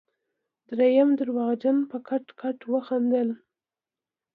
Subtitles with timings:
[0.69, 3.29] دريم درواغجن په کټ کټ وخندل.